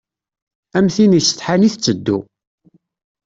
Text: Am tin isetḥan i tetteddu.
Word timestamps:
Am 0.77 0.87
tin 0.95 1.17
isetḥan 1.19 1.67
i 1.67 1.69
tetteddu. 1.73 2.19